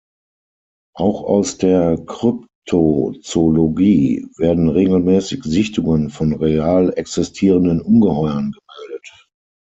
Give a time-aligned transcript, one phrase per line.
[0.95, 9.27] Auch aus der Kryptozoologie werden regelmäßig Sichtungen von „real“ existierenden Ungeheuern gemeldet.